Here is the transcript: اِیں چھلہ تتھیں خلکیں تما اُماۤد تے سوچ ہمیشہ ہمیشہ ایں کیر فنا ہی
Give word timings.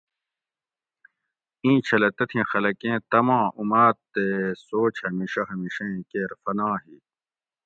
اِیں 1.63 1.79
چھلہ 1.85 2.09
تتھیں 2.17 2.45
خلکیں 2.51 2.97
تما 3.11 3.39
اُماۤد 3.59 3.97
تے 4.13 4.25
سوچ 4.67 4.95
ہمیشہ 5.07 5.41
ہمیشہ 5.51 5.83
ایں 5.91 6.01
کیر 6.09 6.31
فنا 6.41 6.69
ہی 6.83 6.97